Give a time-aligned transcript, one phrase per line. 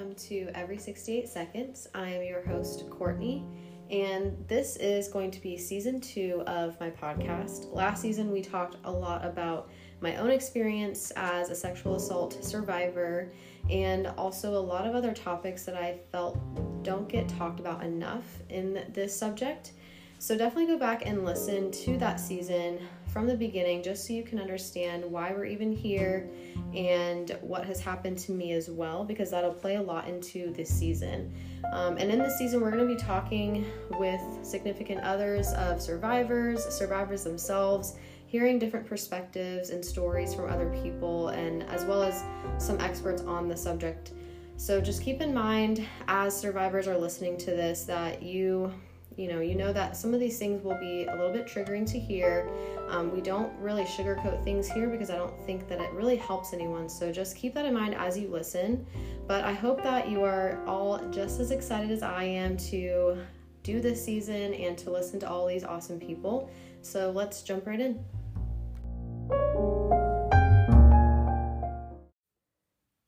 [0.00, 1.86] welcome to Every 68 Seconds.
[1.94, 3.44] I am your host, Courtney,
[3.90, 7.70] and this is going to be season two of my podcast.
[7.74, 9.68] Last season, we talked a lot about
[10.00, 13.30] my own experience as a sexual assault survivor
[13.68, 16.38] and also a lot of other topics that I felt
[16.82, 19.72] don't get talked about enough in this subject.
[20.18, 22.78] So definitely go back and listen to that season
[23.12, 26.28] from the beginning just so you can understand why we're even here
[26.74, 30.68] and what has happened to me as well, because that'll play a lot into this
[30.68, 31.32] season.
[31.72, 33.66] Um, and in this season, we're going to be talking
[33.98, 37.96] with significant others of survivors, survivors themselves,
[38.26, 42.22] hearing different perspectives and stories from other people, and as well as
[42.58, 44.12] some experts on the subject.
[44.56, 48.72] So just keep in mind as survivors are listening to this that you
[49.20, 51.86] you know you know that some of these things will be a little bit triggering
[51.92, 52.48] to hear.
[52.88, 56.54] Um, we don't really sugarcoat things here because i don't think that it really helps
[56.54, 56.88] anyone.
[56.88, 58.86] So just keep that in mind as you listen.
[59.28, 63.18] But i hope that you are all just as excited as i am to
[63.62, 66.50] do this season and to listen to all these awesome people.
[66.80, 68.02] So let's jump right in.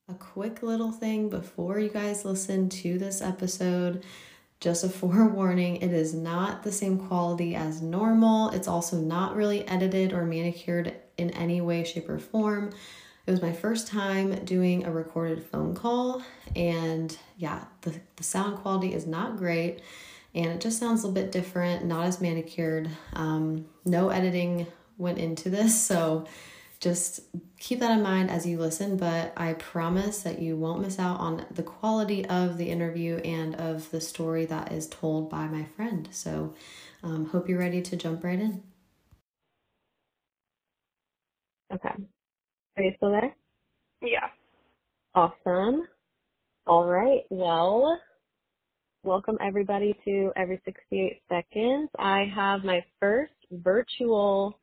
[0.09, 4.05] A quick little thing before you guys listen to this episode
[4.63, 8.49] just a forewarning, it is not the same quality as normal.
[8.51, 12.71] It's also not really edited or manicured in any way, shape, or form.
[13.27, 16.23] It was my first time doing a recorded phone call,
[16.57, 19.81] and yeah, the, the sound quality is not great
[20.35, 22.91] and it just sounds a little bit different, not as manicured.
[23.13, 24.67] Um, no editing
[24.97, 26.27] went into this, so
[26.83, 27.21] just
[27.61, 31.21] keep that in mind as you listen, but I promise that you won't miss out
[31.21, 35.65] on the quality of the interview and of the story that is told by my
[35.77, 36.09] friend.
[36.11, 36.55] So,
[37.05, 38.65] um, hope you're ready to jump right in.
[41.73, 41.95] Okay.
[42.77, 43.33] Are you still there?
[44.03, 44.29] Yeah.
[45.15, 45.87] Awesome.
[46.67, 47.23] All right.
[47.31, 47.97] Well,
[49.05, 51.91] welcome everybody to Every 68 Seconds.
[51.97, 54.59] I have my first virtual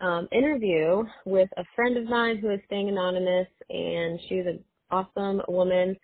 [0.00, 5.42] um, interview with a friend of mine who is staying anonymous, and she's an awesome
[5.48, 5.96] woman.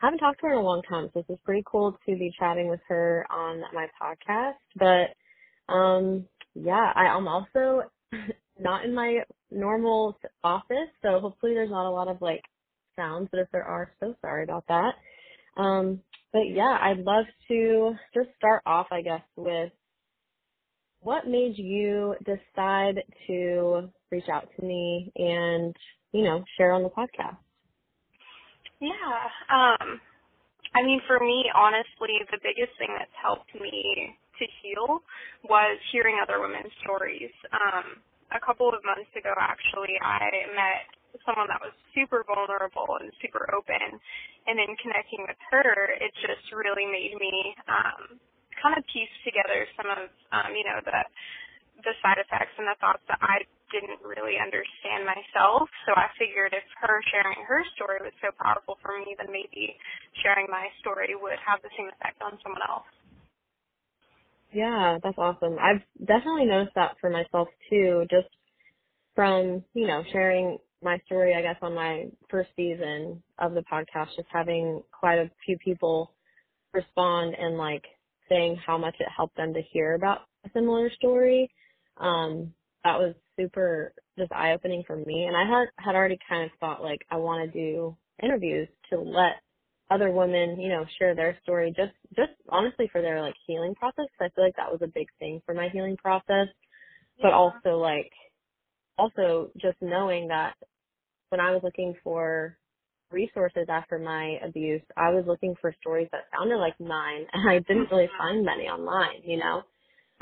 [0.00, 2.16] I haven't talked to her in a long time, so this is pretty cool to
[2.16, 4.54] be chatting with her on my podcast.
[4.76, 7.82] But um, yeah, I, am also
[8.58, 9.20] not in my
[9.50, 12.42] normal office, so hopefully there's not a lot of like
[12.96, 13.28] sounds.
[13.30, 14.92] But if there are, so sorry about that.
[15.60, 16.00] Um,
[16.32, 19.70] but yeah, I'd love to just start off, I guess, with
[21.02, 25.74] what made you decide to reach out to me and,
[26.12, 27.36] you know, share on the podcast?
[28.80, 29.18] Yeah.
[29.50, 30.00] Um,
[30.74, 35.02] I mean, for me, honestly, the biggest thing that's helped me to heal
[35.44, 37.30] was hearing other women's stories.
[37.52, 38.00] Um,
[38.32, 40.88] a couple of months ago, actually, I met
[41.28, 44.00] someone that was super vulnerable and super open,
[44.48, 48.16] and in connecting with her, it just really made me um,
[48.62, 51.00] kind of pieced together some of um, you know the
[51.82, 53.42] the side effects and the thoughts that I
[53.74, 55.66] didn't really understand myself.
[55.88, 59.74] So I figured if her sharing her story was so powerful for me, then maybe
[60.22, 62.86] sharing my story would have the same effect on someone else.
[64.52, 65.56] Yeah, that's awesome.
[65.58, 68.28] I've definitely noticed that for myself too, just
[69.16, 74.14] from, you know, sharing my story, I guess, on my first season of the podcast,
[74.16, 76.12] just having quite a few people
[76.74, 77.84] respond and like
[78.32, 81.50] saying how much it helped them to hear about a similar story.
[81.98, 82.52] Um,
[82.84, 85.24] that was super just eye opening for me.
[85.24, 88.98] And I had had already kind of thought like I want to do interviews to
[88.98, 89.34] let
[89.90, 94.06] other women, you know, share their story just just honestly for their like healing process.
[94.18, 96.48] Cause I feel like that was a big thing for my healing process.
[97.18, 97.22] Yeah.
[97.22, 98.10] But also like
[98.98, 100.54] also just knowing that
[101.28, 102.56] when I was looking for
[103.12, 107.58] resources after my abuse, I was looking for stories that sounded like mine, and I
[107.60, 108.18] didn't really mm-hmm.
[108.18, 109.22] find many online.
[109.24, 109.62] You know,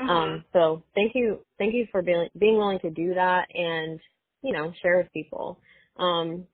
[0.01, 0.09] mm-hmm.
[0.09, 3.99] um, so thank you, thank you for being being willing to do that and
[4.43, 5.59] you know share with people.
[5.97, 6.45] Um,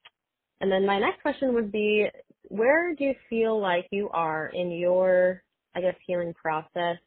[0.60, 2.08] and then my next question would be,
[2.50, 5.44] where do you feel like you are in your,
[5.76, 6.98] I guess, healing process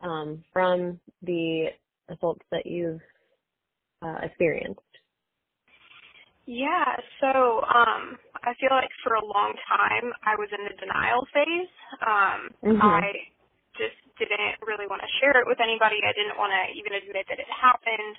[0.00, 1.70] um, from the
[2.08, 3.00] assaults that you've
[4.02, 4.80] uh, experienced?
[6.46, 11.24] Yeah, so um I feel like for a long time I was in the denial
[11.32, 11.74] phase.
[12.04, 12.80] Um mm-hmm.
[12.80, 13.32] I
[13.74, 15.98] just didn't really want to share it with anybody.
[16.04, 18.16] I didn't want to even admit that it happened.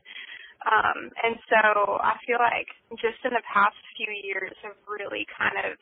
[0.66, 5.56] Um and so I feel like just in the past few years have really kind
[5.62, 5.77] of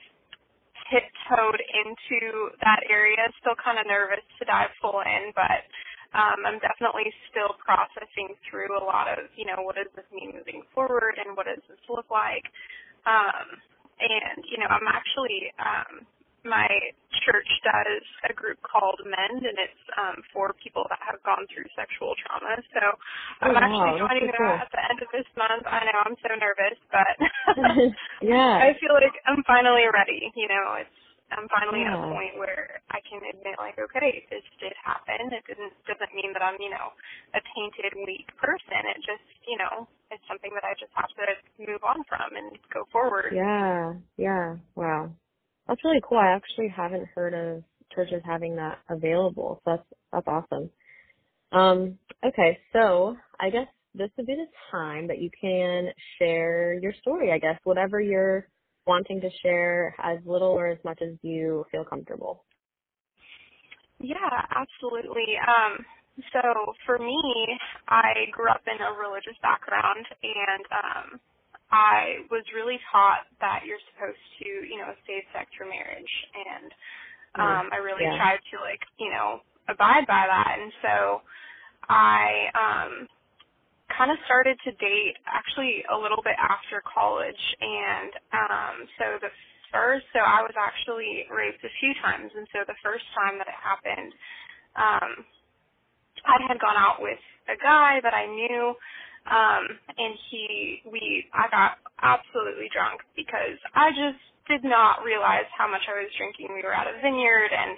[0.91, 3.23] tiptoed into that area.
[3.39, 5.63] Still kind of nervous to dive full in, but
[6.13, 10.37] um, I'm definitely still processing through a lot of, you know, what does this mean
[10.37, 12.45] moving forward and what does this look like.
[13.09, 13.57] Um,
[13.99, 16.07] and, you know, I'm actually um,
[16.43, 16.67] my
[17.23, 21.67] church does a group called Mend, and it's um, for people that have gone through
[21.71, 22.59] sexual trauma.
[22.75, 22.83] So
[23.43, 24.59] I'm oh, actually wow, joining so that cool.
[24.59, 25.63] at the end of this month.
[25.63, 27.15] I know I'm so nervous, but
[28.21, 28.59] yeah.
[28.59, 30.31] I feel like I'm finally ready.
[30.35, 31.02] You know, it's
[31.35, 35.33] I'm finally at a point where I can admit, like, okay, this did happen.
[35.33, 36.93] It didn't doesn't mean that I'm, you know,
[37.33, 38.81] a tainted, weak person.
[38.93, 41.25] It just, you know, it's something that I just have to
[41.59, 43.33] move on from and go forward.
[43.33, 44.61] Yeah, yeah.
[44.75, 45.11] Wow.
[45.67, 46.19] That's really cool.
[46.19, 47.63] I actually haven't heard of
[47.95, 49.61] churches having that available.
[49.65, 50.69] So that's that's awesome.
[51.51, 56.93] Um, okay, so I guess this would be the time that you can share your
[57.01, 58.47] story, I guess, whatever you're
[58.87, 62.45] wanting to share, as little or as much as you feel comfortable.
[63.99, 65.37] Yeah, absolutely.
[65.39, 65.85] Um,
[66.33, 66.41] so
[66.85, 67.21] for me,
[67.87, 71.21] I grew up in a religious background and um
[71.71, 76.71] I was really taught that you're supposed to, you know, save sex for marriage and
[77.39, 78.17] um I really Yeah.
[78.17, 81.21] tried to like, you know, abide by that and so
[81.89, 82.21] I
[82.55, 83.07] um
[83.97, 89.31] kind of started to date actually a little bit after college and um so the
[89.71, 93.47] first so I was actually raped a few times and so the first time that
[93.49, 94.11] it happened
[94.77, 95.11] um
[96.25, 97.19] I had gone out with
[97.49, 98.75] a guy that I knew
[99.29, 99.63] um
[99.97, 105.83] and he we I got absolutely drunk because I just did not realize how much
[105.87, 106.51] I was drinking.
[106.51, 107.77] We were at a vineyard and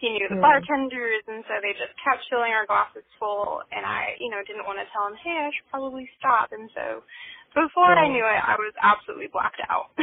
[0.00, 4.18] he knew the bartenders and so they just kept filling our glasses full and I,
[4.18, 7.02] you know, didn't want to tell him, Hey, I should probably stop and so
[7.54, 9.94] before I knew it I was absolutely blacked out.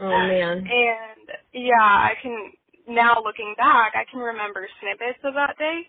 [0.00, 0.66] Oh man.
[0.66, 2.52] and yeah, I can
[2.88, 5.86] now looking back, I can remember snippets of that day.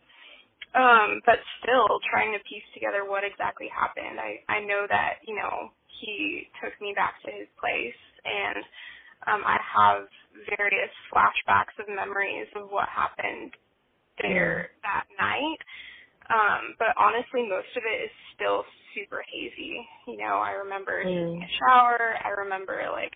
[0.71, 4.21] Um, but still trying to piece together what exactly happened.
[4.21, 8.63] I I know that, you know, he took me back to his place and
[9.27, 10.07] um I have
[10.57, 13.53] various flashbacks of memories of what happened
[14.21, 15.59] there that night.
[16.29, 18.65] Um, but honestly most of it is still
[18.95, 19.81] super hazy.
[20.07, 21.43] You know, I remember taking Mm.
[21.43, 23.13] a shower, I remember like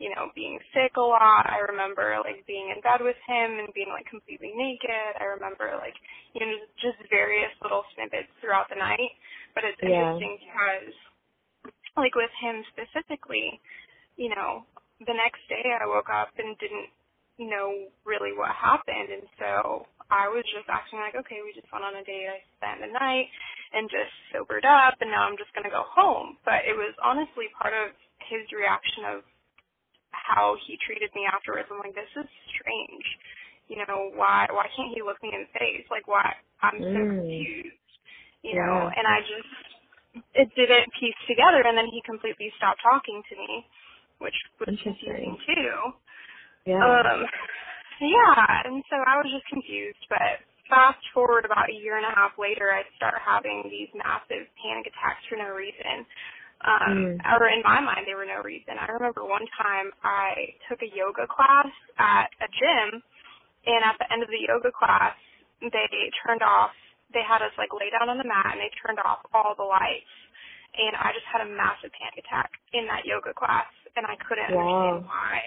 [0.00, 1.46] you know, being sick a lot.
[1.46, 5.14] I remember like being in bed with him and being like completely naked.
[5.20, 5.94] I remember like,
[6.34, 9.12] you know, just various little snippets throughout the night.
[9.54, 10.20] But it's Yeah.
[10.20, 10.94] interesting because
[11.96, 13.60] like with him specifically,
[14.16, 14.66] you know,
[15.06, 16.90] the next day I woke up and didn't
[17.38, 21.84] know really what happened and so I was just acting like, okay, we just went
[21.84, 23.28] on a date, I spent the night
[23.76, 26.38] and just sobered up and now I'm just gonna go home.
[26.44, 27.92] But it was honestly part of
[28.30, 29.18] his reaction of
[30.12, 31.68] how he treated me afterwards.
[31.70, 33.06] I'm like, this is strange.
[33.68, 35.86] You know, why why can't he look me in the face?
[35.90, 37.16] Like why I'm so Mm.
[37.16, 37.76] confused.
[38.42, 38.94] You know, Yeah.
[38.96, 39.50] and I just
[40.34, 43.66] it didn't piece together and then he completely stopped talking to me,
[44.20, 45.46] which was confusing Interesting.
[45.46, 45.78] too.
[46.66, 46.78] Yeah.
[46.84, 47.26] Um
[48.00, 52.14] yeah, and so I was just confused, but fast forward about a year and a
[52.14, 56.06] half later I start having these massive panic attacks for no reason.
[56.64, 57.20] Um, Mm.
[57.38, 58.78] or in my mind, they were no reason.
[58.80, 61.68] I remember one time I took a yoga class
[61.98, 63.02] at a gym,
[63.66, 65.16] and at the end of the yoga class,
[65.60, 65.88] they
[66.26, 66.72] turned off.
[67.14, 69.64] They had us like lay down on the mat, and they turned off all the
[69.64, 70.12] lights.
[70.78, 73.66] And I just had a massive panic attack in that yoga class,
[73.96, 74.52] and I couldn't Wow.
[74.52, 75.42] understand why.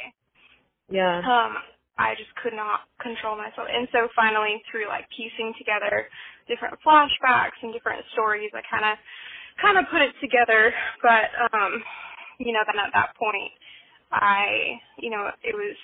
[0.89, 1.23] yeah.
[1.23, 1.57] Um,
[1.97, 3.67] I just could not control myself.
[3.71, 6.09] And so finally, through like piecing together
[6.47, 8.97] different flashbacks and different stories, I kind of
[9.61, 10.73] kind of put it together.
[11.03, 11.83] But um,
[12.39, 13.53] you know, then at that point,
[14.11, 15.77] I, you know, it was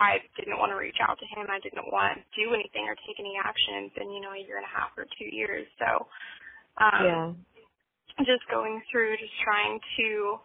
[0.00, 1.48] I didn't want to reach out to him.
[1.50, 3.90] I didn't want to do anything or take any action.
[3.90, 5.66] It's been you know a year and a half or two years.
[5.78, 6.06] So
[6.80, 7.32] um, yeah.
[8.26, 10.38] just going through just trying to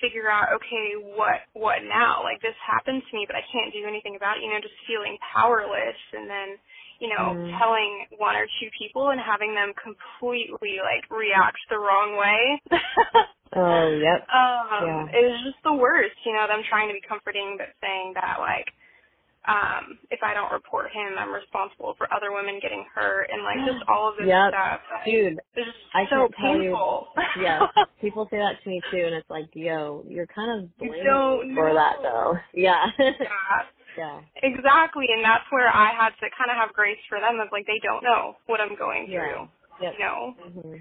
[0.00, 3.84] figure out okay what what now like this happened to me but i can't do
[3.86, 6.48] anything about it you know just feeling powerless and then
[7.00, 7.58] you know Mm.
[7.58, 12.60] telling one or two people and having them completely like react the wrong way
[13.56, 14.28] Oh, yep.
[14.28, 15.06] um Yeah.
[15.14, 18.38] it was just the worst you know them trying to be comforting but saying that
[18.40, 18.66] like
[19.48, 23.56] um if i don't report him i'm responsible for other women getting hurt and like
[23.64, 24.52] just all of this Yep.
[24.52, 27.08] stuff Dude, it's just I so can't you- painful
[27.40, 27.66] yeah.
[28.00, 31.72] People say that to me too, and it's like, yo, you're kind of blamed for
[31.74, 32.34] that though.
[32.54, 32.86] Yeah.
[32.98, 33.62] yeah
[33.98, 34.18] yeah.
[34.42, 37.66] Exactly, and that's where I had to kind of have grace for them of like
[37.66, 39.50] they don't know what I'm going through,
[39.82, 39.92] Yep.
[39.94, 40.34] you know.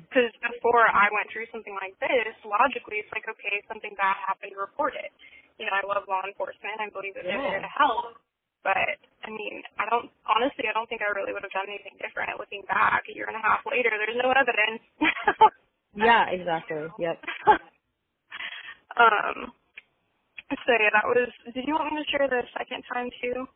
[0.10, 4.54] Because before I went through something like this, logically it's like okay, something bad happened,
[4.58, 5.10] report it.
[5.58, 6.78] You know, I love law enforcement.
[6.78, 7.58] I believe that they're Yeah.
[7.58, 8.14] there to help.
[8.68, 11.96] But I mean, I don't honestly, I don't think I really would have done anything
[12.04, 12.36] different.
[12.36, 14.84] Looking back a year and a half later, there's no evidence.
[15.98, 16.86] Yeah, exactly.
[17.00, 17.18] Yep.
[19.02, 19.50] um.
[20.52, 21.32] So yeah, that was.
[21.56, 23.48] Did you want me to share the second time too?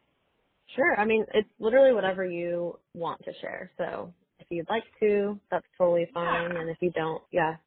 [0.75, 0.99] Sure.
[0.99, 3.69] I mean, it's literally whatever you want to share.
[3.77, 6.55] So if you'd like to, that's totally fine.
[6.57, 7.57] And if you don't, yeah,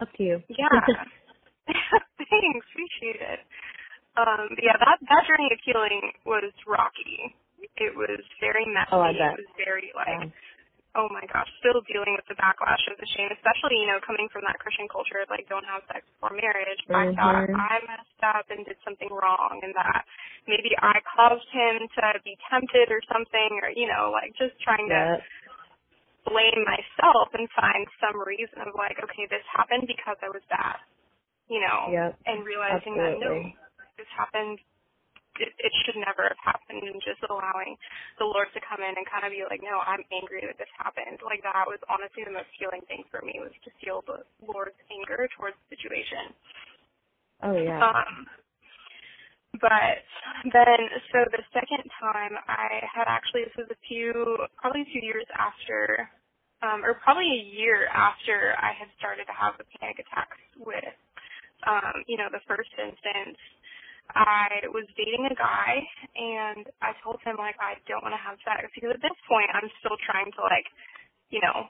[0.00, 0.42] up to you.
[0.50, 0.68] Yeah.
[1.66, 2.66] Thanks.
[2.74, 3.40] Appreciate it.
[4.18, 7.38] Um, yeah, that that journey of healing was rocky.
[7.78, 8.90] It was very messy.
[8.90, 9.38] Oh, I bet.
[9.38, 10.98] It was very like Yeah.
[10.98, 14.26] oh my gosh, still dealing with the backlash of the shame, especially, you know, coming
[14.34, 16.82] from that Christian culture of like don't have sex before marriage.
[16.90, 17.46] I thought.
[17.54, 20.02] I messed up and did something wrong and that
[20.50, 24.90] maybe I caused him to be tempted or something or, you know, like just trying
[24.90, 25.22] to Yep.
[26.26, 30.82] blame myself and find some reason of like, okay, this happened because I was bad.
[31.46, 31.80] You know?
[31.94, 32.10] Yep.
[32.26, 33.67] And realizing that no, Absolutely.
[33.98, 34.62] This happened
[35.38, 37.78] it, it should never have happened and just allowing
[38.18, 40.70] the Lord to come in and kind of be like, no, I'm angry that this
[40.74, 41.22] happened.
[41.22, 44.78] Like that was honestly the most healing thing for me was to feel the Lord's
[44.90, 46.34] anger towards the situation.
[47.42, 47.78] Oh yeah.
[47.78, 48.26] Um,
[49.62, 50.04] but
[50.52, 54.12] then, so the second time I had actually, this was a few,
[54.58, 56.10] probably two years after,
[56.60, 60.94] um, or probably a year after I had started to have the panic attacks with,
[61.64, 63.38] um, you know, the first instance.
[64.14, 65.84] I was dating a guy
[66.16, 69.52] and I told him like I don't want to have sex because at this point
[69.52, 70.64] I'm still trying to like,
[71.28, 71.68] you know,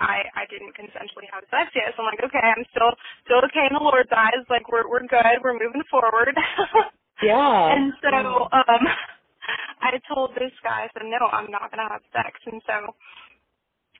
[0.00, 1.92] I I didn't consensually have sex yet.
[1.94, 2.94] So I'm like, okay, I'm still
[3.26, 4.46] still okay in the Lord's eyes.
[4.48, 5.42] Like we're we're good.
[5.42, 6.32] We're moving forward.
[7.22, 7.74] yeah.
[7.74, 8.84] and so um
[9.84, 12.40] I told this guy, I said, no, I'm not gonna have sex.
[12.48, 12.96] And so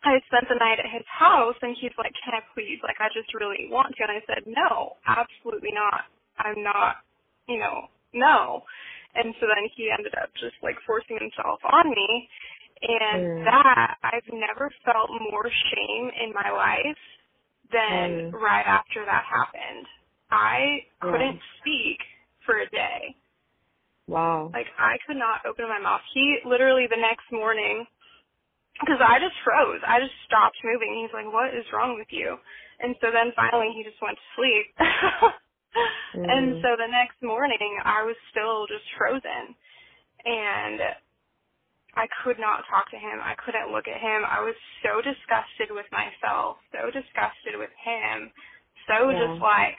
[0.04, 2.80] I spent the night at his house, and he's like, can I please?
[2.84, 4.04] Like I just really want to.
[4.04, 6.08] And I said, no, absolutely not.
[6.38, 6.96] I'm not.
[7.48, 8.62] You know, no.
[9.14, 12.28] And so then he ended up just like forcing himself on me.
[12.82, 13.44] And Mm.
[13.46, 16.98] that I've never felt more shame in my life
[17.72, 18.32] than Mm.
[18.32, 19.86] right after that happened.
[20.30, 21.10] I Yeah.
[21.12, 22.00] couldn't speak
[22.46, 23.16] for a day.
[24.08, 24.50] Wow.
[24.52, 26.02] Like I could not open my mouth.
[26.12, 27.86] He literally the next morning,
[28.80, 29.80] because I just froze.
[29.86, 31.02] I just stopped moving.
[31.02, 32.38] He's like, "What is wrong with you?"
[32.80, 34.66] And so then finally he just went to sleep.
[36.28, 36.62] And Mm.
[36.62, 39.54] so the next morning I was still just frozen,
[40.24, 40.80] and
[41.96, 43.20] I could not talk to him.
[43.22, 44.22] I couldn't look at him.
[44.26, 48.32] I was so disgusted with myself, so disgusted with him,
[48.88, 49.16] so Yeah.
[49.16, 49.76] just like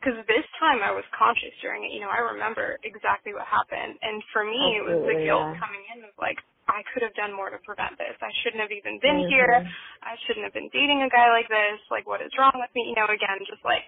[0.00, 1.94] because this time I was conscious during it.
[1.96, 5.56] You know, I remember exactly what happened, and for me, it was the guilt yeah.
[5.56, 6.36] coming in of like
[6.68, 8.18] I could have done more to prevent this.
[8.20, 9.30] I shouldn't have even been Mhm.
[9.30, 9.62] here.
[10.02, 11.78] I shouldn't have been dating a guy like this.
[11.94, 12.90] Like, what is wrong with me?
[12.90, 13.86] You know, again, just like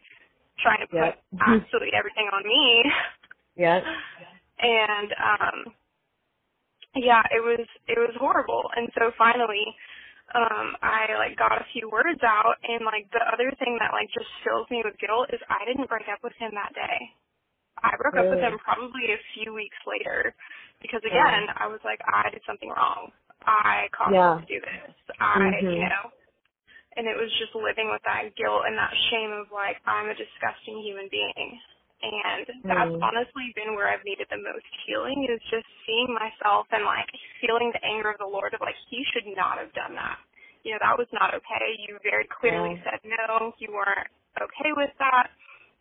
[0.63, 1.19] trying to put Yep.
[1.41, 2.85] absolutely everything on me.
[3.57, 3.85] Yep.
[4.61, 5.75] And um
[6.97, 8.71] yeah, it was it was horrible.
[8.77, 9.65] And so finally,
[10.35, 14.09] um, I like got a few words out and like the other thing that like
[14.15, 16.99] just fills me with guilt is I didn't break up with him that day.
[17.83, 20.35] I broke up with him probably a few weeks later
[20.83, 21.13] because Yeah.
[21.13, 23.13] again, I was like, I did something wrong.
[23.47, 24.35] I caused Yeah.
[24.39, 24.95] him to do this.
[25.21, 25.91] I you Mhm.
[25.91, 26.07] know
[26.97, 30.17] and it was just living with that guilt and that shame of like I'm a
[30.17, 31.49] disgusting human being.
[32.03, 33.03] And that's Mm.
[33.03, 37.09] honestly been where I've needed the most healing is just seeing myself and like
[37.41, 40.19] feeling the anger of the Lord of like he should not have done that.
[40.65, 41.67] You know, that was not okay.
[41.89, 42.85] You very clearly Yeah.
[42.85, 44.09] said no, you weren't
[44.41, 45.31] okay with that.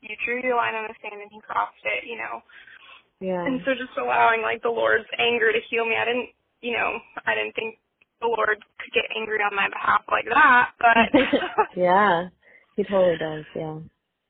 [0.01, 2.41] You drew your line on the sand and he crossed it, you know.
[3.19, 3.45] Yeah.
[3.45, 5.95] And so just allowing like the Lord's anger to heal me.
[5.95, 6.29] I didn't
[6.61, 7.77] you know, I didn't think
[8.23, 11.11] the Lord could get angry on my behalf like that, but
[11.75, 12.31] yeah.
[12.75, 13.77] He totally does, yeah.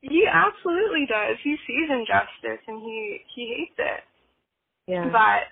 [0.02, 1.38] he absolutely does.
[1.42, 4.02] He sees injustice and he he hates it.
[4.86, 5.08] Yeah.
[5.08, 5.48] But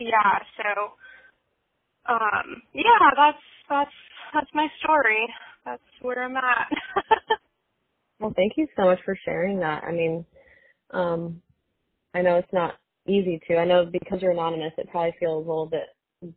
[0.00, 0.98] yeah, so
[2.10, 3.96] um yeah, that's that's
[4.34, 5.28] that's my story.
[5.64, 6.68] That's where I'm at.
[8.20, 9.84] Well, thank you so much for sharing that.
[9.84, 10.24] I mean,
[10.90, 11.40] um,
[12.14, 12.74] I know it's not
[13.06, 13.56] easy to.
[13.56, 15.84] I know because you're anonymous, it probably feels a little bit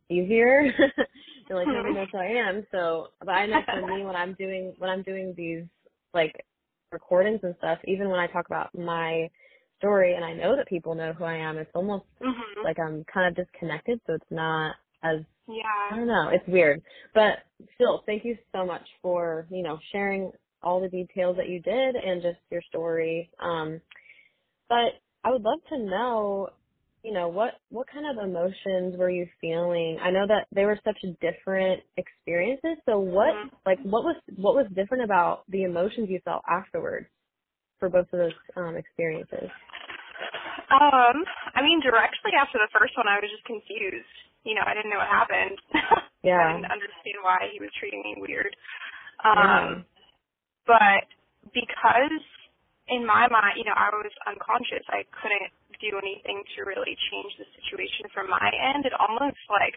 [0.08, 0.62] easier.
[1.48, 2.66] you're like nobody knows who I am.
[2.70, 5.64] So, but I know for me, when I'm doing when I'm doing these
[6.14, 6.44] like
[6.90, 9.28] recordings and stuff, even when I talk about my
[9.78, 12.64] story, and I know that people know who I am, it's almost mhm.
[12.64, 14.00] like I'm kind of disconnected.
[14.06, 15.64] So it's not as yeah.
[15.90, 16.30] I don't know.
[16.32, 16.82] It's weird.
[17.14, 17.38] But
[17.74, 20.30] still, thank you so much for, you know, sharing
[20.62, 23.30] all the details that you did and just your story.
[23.40, 23.80] Um,
[24.68, 26.48] but I would love to know,
[27.02, 29.98] you know, what, what kind of emotions were you feeling?
[30.02, 32.78] I know that they were such different experiences.
[32.86, 33.50] So what, Mhm.
[33.66, 37.08] like, what was, what was different about the emotions you felt afterwards
[37.78, 39.50] for both of those, um, experiences?
[40.70, 44.08] Um, I mean directly after the first one I was just confused.
[44.44, 45.58] You know, I didn't know what happened.
[46.24, 46.38] Yeah.
[46.38, 48.54] I didn't understand why he was treating me weird.
[49.24, 49.58] Yeah.
[49.74, 49.84] Um
[50.66, 51.04] but
[51.52, 52.22] because
[52.92, 54.84] in my mind, you know, I was unconscious.
[54.92, 58.86] I couldn't do anything to really change the situation from my end.
[58.86, 59.74] It almost like,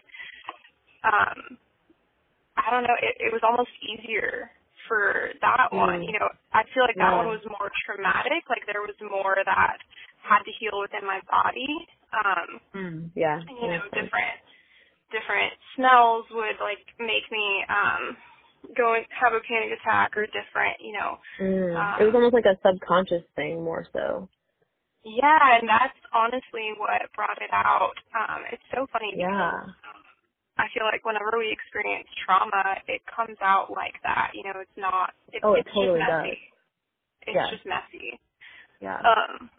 [1.02, 1.58] um,
[2.56, 4.52] I don't know, it, it was almost easier
[4.86, 5.76] for that mm.
[5.76, 6.00] one.
[6.04, 7.20] You know, I feel like that yeah.
[7.20, 8.46] one was more traumatic.
[8.46, 9.80] Like there was more that
[10.22, 11.70] had to heal within my body.
[12.14, 12.98] Um, mm.
[13.14, 13.42] Yeah.
[13.42, 14.38] You know, different
[15.14, 18.18] different smells would like make me um
[18.76, 21.18] go and have a panic attack or different, you know.
[21.40, 21.76] Mm.
[21.76, 24.28] Um, it was almost like a subconscious thing more so.
[25.04, 27.94] Yeah, and that's honestly what brought it out.
[28.10, 29.70] Um, it's so funny yeah.
[30.58, 34.32] I feel like whenever we experience trauma, it comes out like that.
[34.32, 35.12] You know, it's not.
[35.32, 36.32] It, oh, it it's totally just messy.
[36.32, 37.28] does.
[37.28, 37.50] It's yeah.
[37.52, 38.08] just messy.
[38.80, 39.00] Yeah.
[39.04, 39.50] Um,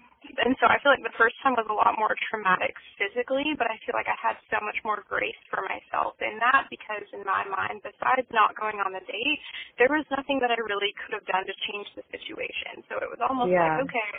[0.48, 3.68] and so I feel like the first time was a lot more traumatic physically, but
[3.68, 7.28] I feel like I had so much more grace for myself in that because in
[7.28, 9.40] my mind, besides not going on the date,
[9.76, 12.80] there was nothing that I really could have done to change the situation.
[12.88, 13.76] So it was almost yeah.
[13.76, 14.12] like, okay,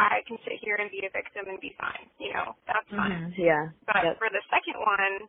[0.00, 2.08] I can sit here and be a victim and be fine.
[2.16, 3.36] You know, that's fine.
[3.36, 3.44] Mm-hmm.
[3.44, 3.68] Yeah.
[3.84, 4.16] But yep.
[4.16, 5.28] for the second one,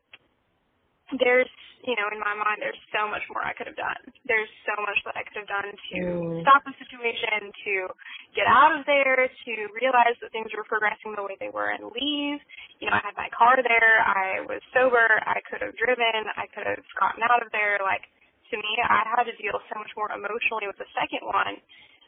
[1.19, 1.51] there's
[1.83, 4.01] you know in my mind there's so much more I could have done.
[4.23, 6.41] There's so much that I could have done to mm.
[6.47, 7.73] stop the situation, to
[8.33, 11.91] get out of there, to realize that things were progressing the way they were and
[11.91, 12.39] leave.
[12.79, 16.47] You know, I had my car there, I was sober, I could have driven, I
[16.55, 17.83] could have gotten out of there.
[17.83, 18.07] Like
[18.51, 21.59] to me, I had to deal so much more emotionally with the second one.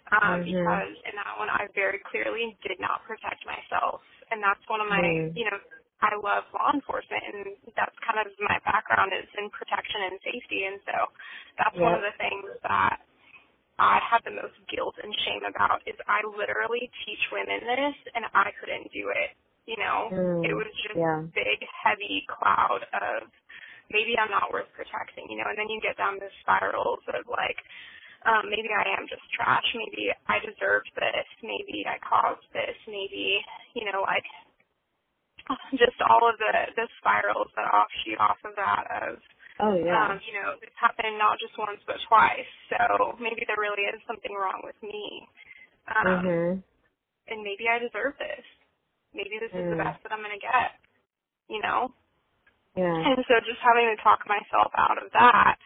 [0.05, 0.53] Um, mm-hmm.
[0.53, 4.05] because in that one I very clearly did not protect myself.
[4.29, 5.33] And that's one of my, mm.
[5.33, 5.57] you know,
[6.03, 7.41] I love law enforcement, and
[7.75, 10.97] that's kind of my background is in protection and safety, and so
[11.55, 11.83] that's yep.
[11.83, 12.99] one of the things that
[13.79, 18.27] I have the most guilt and shame about is I literally teach women this, and
[18.35, 19.35] I couldn't do it.
[19.67, 21.25] You know, mm, it was just yeah.
[21.33, 23.27] big, heavy cloud of
[23.89, 25.25] maybe I'm not worth protecting.
[25.31, 27.59] You know, and then you get down the spirals of like.
[28.25, 29.69] Um, maybe I am just trash.
[29.77, 31.29] Maybe I deserved this.
[31.45, 32.73] Maybe I caused this.
[32.89, 33.38] Maybe,
[33.77, 34.25] you know, like
[35.81, 39.21] just all of the the spirals that offshoot off of that of
[39.62, 40.10] oh yeah.
[40.10, 42.49] um, you know it's happened not just once but twice.
[42.73, 45.25] So maybe there really is something wrong with me.
[45.86, 46.51] Um mm-hmm.
[47.29, 48.45] and maybe I deserve this.
[49.13, 49.62] Maybe this mm.
[49.62, 50.81] is the best that I'm gonna get
[51.45, 51.93] you know?
[52.73, 52.89] Yeah.
[52.89, 55.62] And so just having to talk myself out of that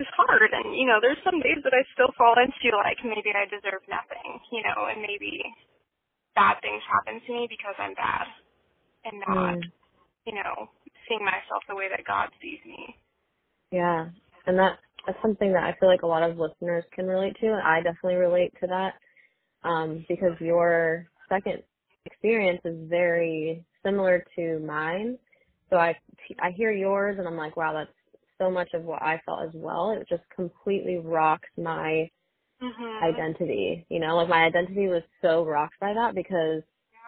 [0.00, 0.50] is hard.
[0.50, 3.84] And you know there's some days that I still fall into like maybe I deserve
[3.84, 5.44] nothing you know and maybe
[6.32, 8.26] bad things happen to me because I'm bad
[9.04, 9.62] and not, mm.
[10.26, 10.68] you know,
[11.08, 12.96] seeing myself the way that God sees me.
[13.70, 14.06] Yeah.
[14.46, 17.46] And that that's something that I feel like a lot of listeners can relate to
[17.46, 18.94] and I definitely relate to that.
[19.68, 21.62] Um, because your second
[22.04, 25.18] experience is very similar to mine.
[25.70, 25.96] So I
[26.40, 27.90] I hear yours and I'm like, wow, that's
[28.38, 29.92] so much of what I felt as well.
[29.92, 32.10] It just completely rocks my
[32.62, 33.04] mm-hmm.
[33.04, 33.86] identity.
[33.88, 36.62] You know, like my identity was so rocked by that because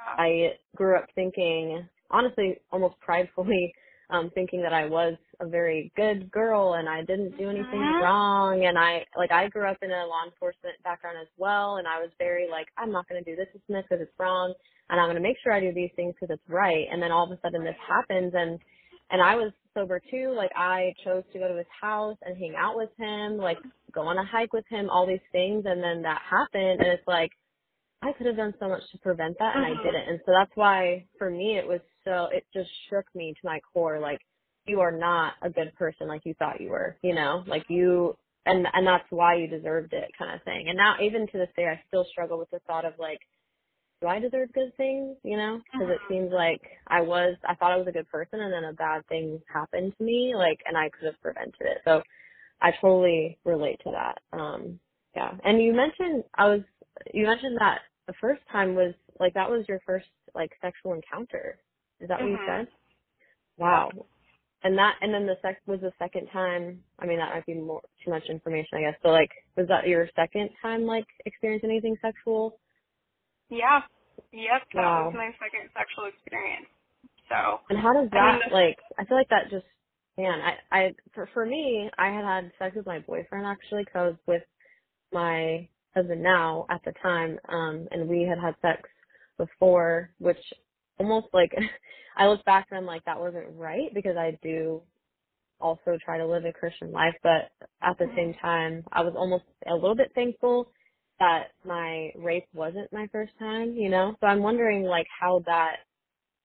[0.06, 3.72] I grew up thinking, honestly, almost pridefully,
[4.10, 8.04] um, thinking that I was a very good girl and I didn't do anything mm-hmm.
[8.04, 8.64] wrong.
[8.64, 11.76] And I, like, I grew up in a law enforcement background as well.
[11.76, 14.54] And I was very like, I'm not going to do this because it's wrong.
[14.88, 16.86] And I'm going to make sure I do these things because it's right.
[16.90, 18.60] And then all of a sudden this happens and,
[19.10, 20.32] and I was sober too.
[20.36, 23.58] Like I chose to go to his house and hang out with him, like
[23.92, 25.64] go on a hike with him, all these things.
[25.66, 26.80] And then that happened.
[26.80, 27.32] And it's like,
[28.02, 29.82] I could have done so much to prevent that and I mm-hmm.
[29.82, 30.08] didn't.
[30.08, 33.60] And so that's why for me it was so it just shook me to my
[33.72, 34.20] core like
[34.66, 37.42] you are not a good person like you thought you were, you know?
[37.46, 40.66] Like you and and that's why you deserved it kind of thing.
[40.68, 43.20] And now even to this day I still struggle with the thought of like
[44.02, 45.62] do I deserve good things, you know?
[45.72, 48.64] Because it seems like I was I thought I was a good person and then
[48.64, 51.78] a bad thing happened to me like and I could have prevented it.
[51.84, 52.02] So
[52.60, 54.38] I totally relate to that.
[54.38, 54.80] Um
[55.14, 55.32] yeah.
[55.44, 56.60] And you mentioned I was
[57.12, 61.58] you mentioned that the first time was like that was your first like sexual encounter.
[62.00, 62.42] Is that what mm-hmm.
[62.42, 62.68] you said?
[63.58, 63.90] Wow.
[64.62, 66.80] And that and then the sec was the second time.
[66.98, 68.98] I mean, that might be more too much information, I guess.
[69.02, 72.58] So like, was that your second time like experiencing anything sexual?
[73.48, 73.80] Yeah.
[74.32, 74.62] Yep.
[74.74, 75.06] That wow.
[75.06, 76.66] was my second sexual experience.
[77.28, 77.60] So.
[77.70, 78.78] And how does that I mean, like?
[78.98, 79.66] I feel like that just
[80.16, 80.40] man.
[80.40, 84.06] I I for for me, I had had sex with my boyfriend actually because I
[84.06, 84.42] was with
[85.12, 88.88] my husband now at the time, um, and we had had sex
[89.38, 90.38] before, which
[90.98, 91.52] almost like
[92.16, 94.82] I look back and I'm like that wasn't right because I do
[95.60, 97.50] also try to live a Christian life, but
[97.82, 100.70] at the same time I was almost a little bit thankful
[101.18, 104.14] that my rape wasn't my first time, you know?
[104.20, 105.76] So I'm wondering like how that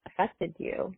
[0.07, 0.93] affected you.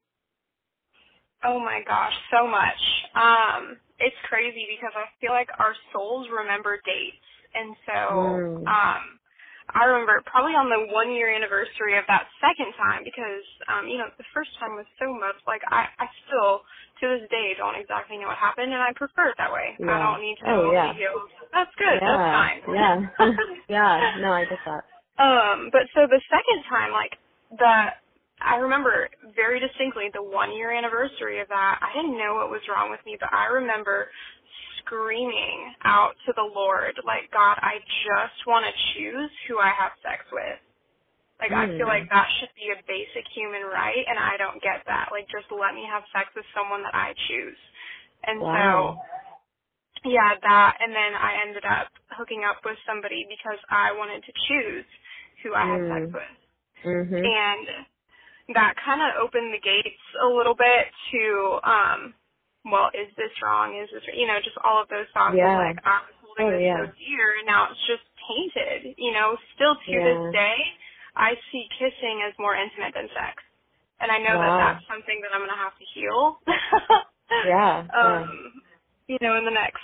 [1.44, 2.80] Oh my gosh, so much.
[3.16, 7.18] Um, it's crazy because I feel like our souls remember dates
[7.56, 8.68] and so mm.
[8.68, 9.04] um
[9.72, 13.98] I remember probably on the one year anniversary of that second time because um, you
[13.98, 16.62] know, the first time was so much like I, I still
[17.00, 19.74] to this day don't exactly know what happened and I prefer it that way.
[19.80, 19.96] Yeah.
[19.96, 20.94] I don't need to know oh, yeah.
[21.56, 22.06] That's good, yeah.
[22.06, 22.60] that's fine.
[22.76, 22.96] yeah.
[23.70, 24.20] yeah.
[24.20, 24.84] No, I get that.
[25.18, 27.16] Um, but so the second time, like
[27.56, 27.96] the
[28.44, 31.80] I remember very distinctly the one year anniversary of that.
[31.80, 34.12] I didn't know what was wrong with me, but I remember
[34.86, 39.94] screaming out to the Lord, like, God, I just want to choose who I have
[40.04, 40.60] sex with.
[41.42, 41.56] Like, mm.
[41.56, 42.16] I feel like Hmm.
[42.16, 45.10] that should be a basic human right, and I don't get that.
[45.12, 47.60] Like, just let me have sex with someone that I choose.
[48.24, 49.00] And wow.
[50.04, 54.24] so, yeah, that, and then I ended up hooking up with somebody because I wanted
[54.26, 54.86] to choose
[55.44, 55.90] who I had Mm.
[55.90, 56.38] sex with.
[56.86, 57.26] Mhm.
[57.26, 57.86] And
[58.56, 62.16] that kind of opened the gates a little bit to, um,
[62.66, 63.78] well, is this wrong?
[63.80, 65.58] Is this, you know, just all of those thoughts Yeah.
[65.58, 66.78] like, I was holding Oh, this yeah.
[66.80, 68.96] so dear, and now it's just tainted.
[68.98, 70.04] You know, still to Yeah.
[70.04, 70.58] this day,
[71.16, 73.44] I see kissing as more intimate than sex.
[74.02, 74.42] And I know Wow.
[74.42, 76.40] that that's something that I'm going to have to heal.
[77.46, 78.62] Yeah, um,
[79.08, 79.82] you know, in the next,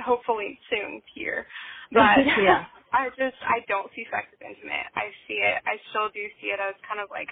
[0.00, 1.46] hopefully soon year.
[1.92, 2.66] But Yeah.
[2.92, 4.86] I just, I don't see sex as intimate.
[4.96, 7.28] I see it, I still do see it as kind of like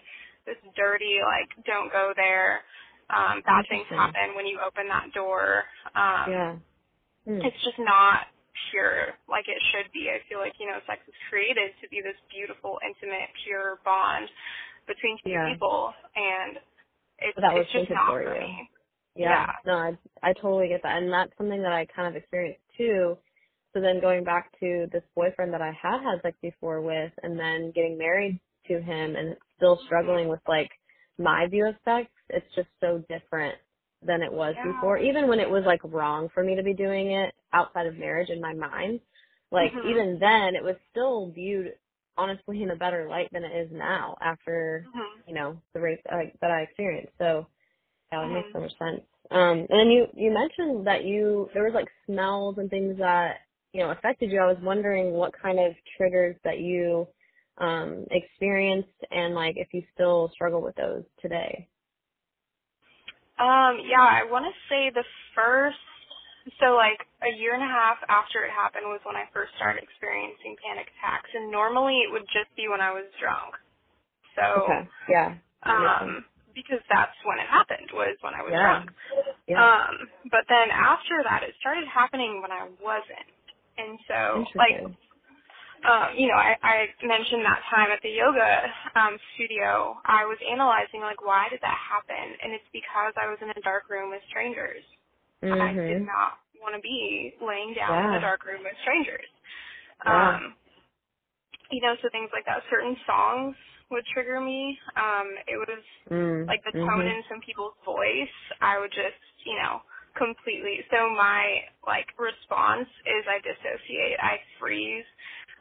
[0.46, 2.62] this dirty, like, don't go there.
[3.12, 5.64] Um, bad things happen when you open that door.
[5.94, 6.58] Um, Yeah.
[7.26, 7.42] Hmm.
[7.42, 8.28] it's just not
[8.70, 10.10] pure like it should be.
[10.10, 14.28] I feel like, you know, sex is created to be this beautiful, intimate, pure bond
[14.86, 15.44] between two Yeah.
[15.44, 16.58] people and
[17.18, 18.70] it's, that was it's just not for for me.
[19.16, 19.46] Yeah.
[19.46, 19.52] Yeah.
[19.66, 20.98] No, I I totally get that.
[21.02, 23.18] And that's something that I kind of experienced too.
[23.74, 27.38] So then going back to this boyfriend that I had had sex before with and
[27.40, 30.70] then getting married to him and still struggling with like
[31.20, 33.56] my view of sex, it's just so different
[34.06, 34.72] than it was Yeah.
[34.74, 34.98] before.
[34.98, 38.30] Even when it was like wrong for me to be doing it outside of marriage
[38.30, 39.00] in my mind.
[39.52, 39.84] Like Mhm.
[39.90, 41.76] even then it was still viewed
[42.18, 45.22] honestly in a better light than it is now after Mhm.
[45.28, 47.14] you know the rape uh, that I experienced.
[47.18, 47.46] So
[48.12, 48.52] yeah, it makes Mhm.
[48.54, 49.02] so much sense.
[49.32, 53.38] Um, and then you you mentioned that you there was like smells and things that
[53.72, 54.40] you know affected you.
[54.40, 57.08] I was wondering what kind of triggers that you
[57.60, 61.70] um, experienced and like if you still struggle with those today.
[63.40, 65.80] Um, yeah, I want to say the first,
[66.60, 69.82] so like a year and a half after it happened was when I first started
[69.82, 73.54] experiencing panic attacks, and normally it would just be when I was drunk.
[74.36, 74.88] So, Okay.
[75.10, 75.38] Yeah.
[75.64, 78.62] um, because that's when it happened was when I was Yeah.
[78.62, 78.90] drunk.
[79.48, 79.62] Yeah.
[79.62, 79.94] Um,
[80.30, 83.30] but then after that, it started happening when I wasn't,
[83.78, 84.76] and so like
[85.86, 88.66] Um, you know, I, I mentioned that time at the yoga
[88.96, 93.38] um, studio, I was analyzing like why did that happen, and it's because I was
[93.42, 94.82] in a dark room with strangers.
[95.50, 99.28] I did not want to be laying down in a dark room with strangers.
[100.06, 100.40] Yeah.
[100.40, 100.56] Um,
[101.70, 102.62] you know, so things like that.
[102.70, 103.56] Certain songs
[103.90, 104.78] would trigger me.
[104.96, 106.46] Um, it was Mm.
[106.48, 107.16] like the tone mhm.
[107.16, 109.80] in some people's voice, I would just, you know,
[110.18, 110.80] completely.
[110.90, 115.06] So my like response is I dissociate, I freeze.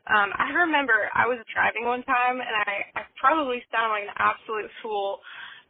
[0.10, 4.16] Um, I remember I was driving one time and I, I probably sound like an
[4.18, 5.20] absolute fool,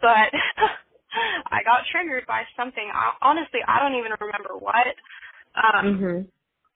[0.01, 0.31] but
[1.51, 2.89] I got triggered by something.
[2.93, 4.95] I, honestly, I don't even remember what.
[5.55, 6.27] Um, Mhm.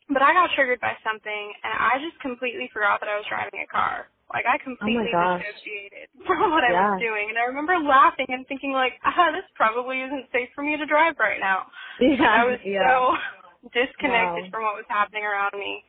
[0.10, 3.64] but I got triggered by something, and I just completely forgot that I was driving
[3.64, 4.08] a car.
[4.34, 8.46] Like I completely Oh dissociated from what I was doing, and I remember laughing and
[8.48, 11.68] thinking like, ah, this probably isn't safe for me to drive right now.
[12.02, 12.20] Yeah.
[12.28, 12.84] I was yeah.
[12.90, 14.52] so disconnected Wow.
[14.52, 15.84] from what was happening around me.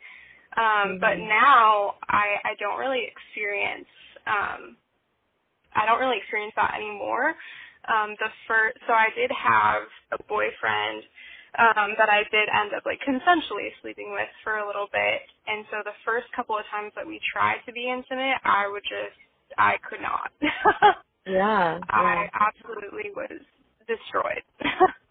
[0.56, 1.28] Um, But Mhm.
[1.28, 3.88] now I I don't really experience
[4.26, 4.76] um,
[5.74, 7.36] I don't really experience that anymore.
[7.88, 11.04] Um, the first, so I did have a boyfriend
[11.58, 15.66] um, that I did end up like consensually sleeping with for a little bit, and
[15.72, 19.18] so the first couple of times that we tried to be intimate, I would just
[19.58, 20.32] I could not.
[21.26, 21.80] Yeah.
[21.90, 23.40] I absolutely was
[23.86, 24.42] destroyed.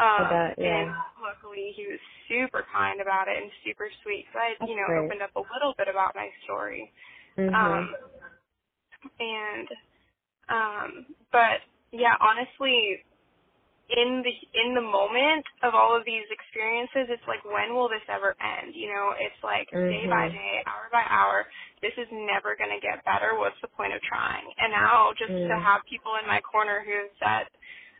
[0.00, 0.82] Um, bet, yeah.
[0.82, 0.90] And
[1.22, 4.26] luckily, he was super kind about it and super sweet.
[4.32, 5.04] So I, That's you know, great.
[5.06, 6.92] opened up a little bit about my story.
[7.38, 7.54] Mhm.
[7.54, 7.96] Um,
[9.20, 9.68] and
[10.48, 11.60] um, but
[11.92, 12.98] yeah, honestly,
[13.90, 18.04] in the in the moment of all of these experiences, it's like when will this
[18.08, 18.74] ever end?
[18.74, 20.32] You know, it's like day by Mhm.
[20.32, 21.46] day, hour by hour.
[21.82, 23.36] This is never going to get better.
[23.36, 24.52] What's the point of trying?
[24.58, 25.62] And now just to Mm.
[25.62, 27.48] have people in my corner who said,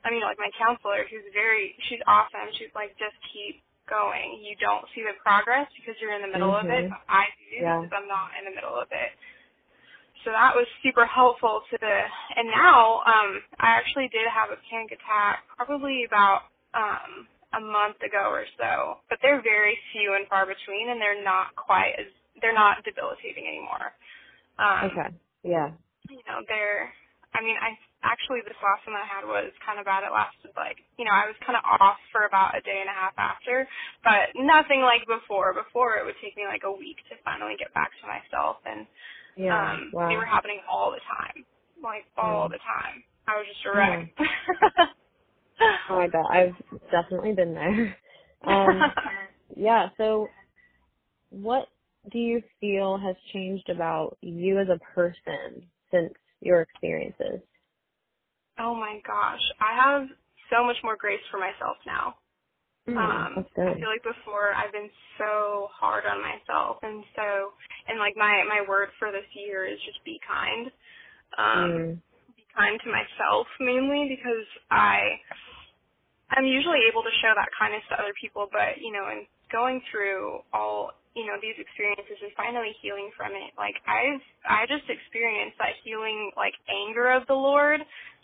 [0.07, 2.55] I mean, like my counselor, who's very, she's awesome.
[2.55, 3.59] She's like, just keep
[3.91, 4.39] going.
[4.47, 6.87] You don't see the progress because you're in the middle of it.
[6.87, 6.99] Mhm.
[7.11, 7.83] I do Yeah.
[7.83, 9.13] because I'm not in the middle of it
[10.25, 11.97] so that was super helpful to the
[12.37, 17.99] and now um I actually did have a panic attack probably about um a month
[18.03, 22.07] ago or so but they're very few and far between and they're not quite as
[22.43, 23.93] they're not debilitating anymore.
[24.59, 25.11] Um, okay.
[25.45, 25.71] Yeah.
[26.11, 26.93] You know, they're.
[27.35, 30.07] I mean, I actually this last one I had was kind of bad.
[30.07, 32.91] It lasted like, you know, I was kind of off for about a day and
[32.91, 33.67] a half after,
[34.07, 35.55] but nothing like before.
[35.55, 38.87] Before it would take me like a week to finally get back to myself, and
[39.37, 39.75] Yeah.
[39.75, 40.09] um, wow.
[40.09, 41.45] they were happening all the time,
[41.83, 42.53] like all Mm.
[42.53, 43.05] the time.
[43.29, 44.01] I was just a wreck.
[45.91, 46.57] Oh my god, I've
[46.91, 47.97] definitely been there.
[48.47, 48.93] Um,
[49.57, 49.89] yeah.
[49.99, 50.29] So,
[51.31, 51.69] what
[52.13, 57.41] do you feel has changed about you as a person since your experiences?
[58.61, 60.09] Oh my gosh, I have
[60.53, 62.17] so much more grace for myself now.
[62.89, 67.53] Mm, Um, I feel like before I've been so hard on myself, and so,
[67.89, 70.73] and like my my word for this year is just be kind.
[71.39, 72.03] Um, Mm,
[72.37, 75.19] be kind to myself mainly because I
[76.31, 79.83] I'm usually able to show that kindness to other people, but you know, in going
[79.91, 84.89] through all you know these experiences and finally healing from it, like I've I just
[84.89, 87.81] experienced that healing like anger of the Lord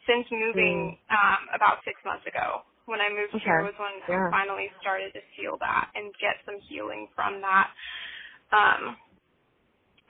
[0.09, 2.63] since moving um about six months ago.
[2.87, 4.29] When I moved here was when Yeah.
[4.29, 7.71] I finally started to feel that and get some healing from that.
[8.53, 8.97] Um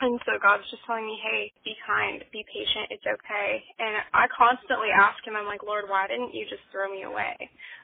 [0.02, 3.62] and so God's just telling me, hey, be kind, be patient, it's okay.
[3.78, 7.38] And I constantly ask him, I'm like, Lord, why didn't you just throw me away?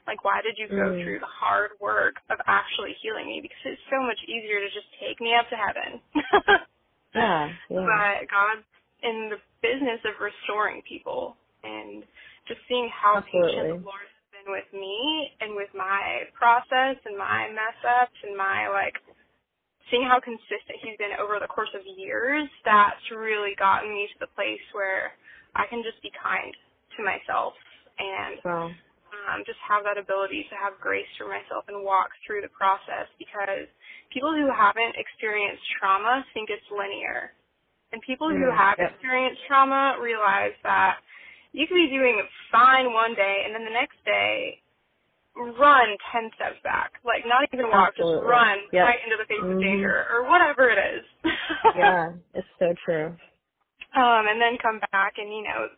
[0.07, 1.03] Like, why did you go Mm.
[1.03, 3.39] through the hard work of actually healing me?
[3.41, 6.01] Because it's so much easier to just take me up to heaven.
[7.15, 7.85] Yeah, yeah.
[7.87, 8.65] But God's
[9.03, 12.03] in the business of restoring people and
[12.47, 13.79] just seeing how patient Absolutely.
[13.79, 14.97] the Lord has been with me
[15.41, 18.95] and with my process and my mess ups and my like
[19.91, 24.17] seeing how consistent he's been over the course of years, that's really gotten me to
[24.19, 25.13] the place where
[25.55, 26.53] I can just be kind
[26.97, 27.53] to myself
[27.99, 28.71] and Wow.
[29.13, 33.09] um, just have that ability to have grace for myself and walk through the process
[33.19, 33.69] because
[34.13, 37.33] people who haven't experienced trauma think it's linear.
[37.93, 38.91] And people who Mm, have yep.
[38.91, 41.01] experienced trauma realize that
[41.53, 44.61] you could be doing fine one day and then the next day
[45.35, 46.93] run 10 steps back.
[47.05, 48.85] Like not even walk, just run Yep.
[48.85, 49.53] right into the face Mhm.
[49.57, 51.05] of danger or whatever it is.
[51.75, 53.17] Yeah, it's so true.
[53.95, 55.69] um, and then come back and, you know,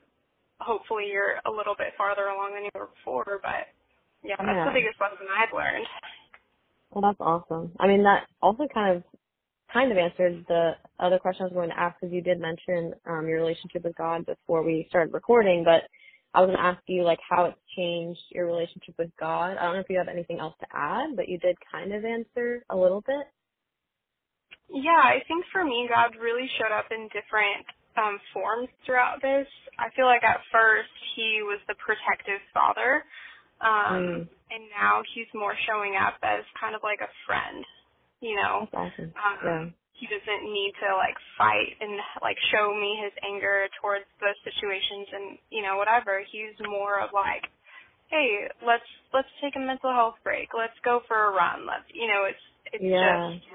[0.62, 3.68] hopefully you're a little bit farther along than you were before, but
[4.24, 4.66] yeah, that's Yeah.
[4.66, 5.88] the biggest lesson I've learned.
[6.92, 7.74] Well, that's awesome.
[7.80, 9.04] I mean, that also kind of
[9.74, 12.94] kind of answered the other question I was going to ask because you did mention
[13.08, 15.84] um, your relationship with God before we started recording, but
[16.34, 19.58] I was going to ask you like how it's changed your relationship with God.
[19.58, 22.06] I don't know if you have anything else to add, but you did kind of
[22.06, 23.28] answer a little bit.
[24.70, 27.66] Yeah, I think for me, God really showed up in different
[27.98, 29.48] um, forms throughout this.
[29.80, 33.04] I feel like at first he was the protective father,
[33.62, 34.30] um, Mm.
[34.52, 37.66] and now he's more showing up as kind of like a friend.
[38.22, 39.14] You know, awesome.
[39.18, 39.66] um, Yeah.
[40.00, 45.08] he doesn't need to like fight and like show me his anger towards those situations
[45.14, 46.24] and you know whatever.
[46.32, 47.50] He's more of like,
[48.10, 50.50] hey, let's let's take a mental health break.
[50.58, 51.68] Let's go for a run.
[51.68, 53.38] Let's you know it's it's Yeah.
[53.40, 53.46] just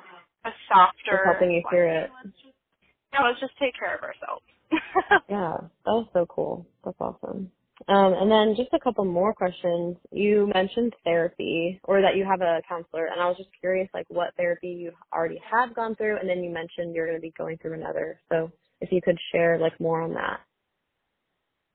[0.47, 1.13] a softer.
[1.13, 2.11] Just helping you like, through it.
[2.13, 2.57] Let's just,
[3.13, 4.45] yeah, let's just take care of ourselves.
[5.31, 6.67] Yeah, that was so cool.
[6.85, 7.53] That's awesome.
[7.89, 9.97] Um, and then just a couple more questions.
[10.11, 14.07] You mentioned therapy or that you have a counselor, and I was just curious, like
[14.09, 17.35] what therapy you already have gone through, and then you mentioned you're going to be
[17.37, 18.19] going through another.
[18.31, 20.41] So if you could share like more on that.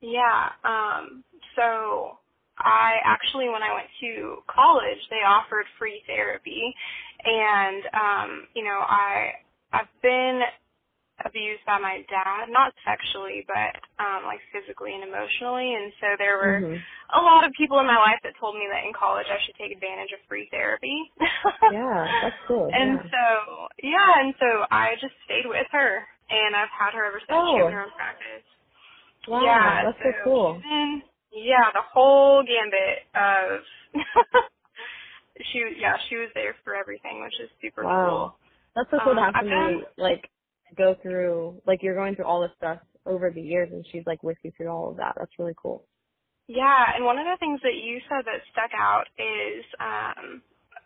[0.02, 0.50] Yeah.
[0.64, 1.24] Um,
[1.56, 2.18] so
[2.58, 6.74] I actually, when I went to college, they offered free therapy,
[7.24, 9.34] and um, you know, I
[9.72, 10.42] I've been
[11.26, 16.38] abused by my dad, not sexually, but um, like physically and emotionally, and so there
[16.38, 16.82] were Mhm.
[17.14, 19.56] a lot of people in my life that told me that in college I should
[19.56, 20.98] take advantage of free therapy.
[21.72, 22.70] Yeah, that's cool.
[22.74, 23.04] And yeah.
[23.12, 23.26] so,
[23.84, 27.60] yeah, and so I just stayed with her, and I've had her ever since she
[27.60, 27.62] Oh.
[27.62, 28.46] opened her own practice.
[29.28, 30.62] Wow, yeah, that's so cool.
[30.64, 30.66] she's
[31.34, 33.62] yeah, the whole gambit of.
[35.54, 38.02] she, yeah, she was there for everything, which is super Wow.
[38.06, 38.40] cool.
[38.76, 40.30] That's so cool to Um, have I've somebody like
[40.78, 44.24] go through, like you're going through all this stuff over the years, and she's like
[44.24, 45.16] with you through all of that.
[45.18, 45.88] That's really cool.
[46.50, 50.44] Yeah, and one of the things that you said that stuck out is um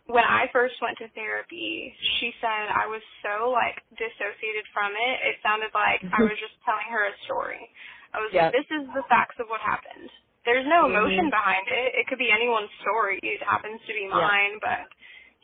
[0.08, 5.18] when I first went to therapy, she said I was so like dissociated from it.
[5.28, 7.68] It sounded like I was just telling her a story.
[8.16, 8.40] I was Yep.
[8.40, 10.08] like, this is the facts of what happened.
[10.48, 11.34] There's no emotion Mhm.
[11.34, 12.00] behind it.
[12.00, 13.20] It could be anyone's story.
[13.20, 14.88] It happens to be mine, but